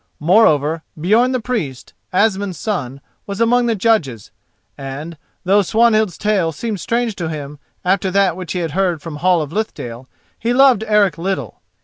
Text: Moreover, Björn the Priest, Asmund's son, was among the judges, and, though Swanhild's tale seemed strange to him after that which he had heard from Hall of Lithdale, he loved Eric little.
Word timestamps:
Moreover, 0.19 0.81
Björn 0.99 1.31
the 1.31 1.39
Priest, 1.39 1.93
Asmund's 2.11 2.57
son, 2.57 3.01
was 3.27 3.39
among 3.39 3.67
the 3.67 3.75
judges, 3.75 4.31
and, 4.75 5.15
though 5.43 5.61
Swanhild's 5.61 6.17
tale 6.17 6.51
seemed 6.51 6.79
strange 6.79 7.15
to 7.17 7.29
him 7.29 7.59
after 7.85 8.09
that 8.09 8.35
which 8.35 8.53
he 8.53 8.59
had 8.61 8.71
heard 8.71 8.99
from 9.03 9.17
Hall 9.17 9.43
of 9.43 9.53
Lithdale, 9.53 10.07
he 10.39 10.53
loved 10.53 10.83
Eric 10.87 11.19
little. 11.19 11.61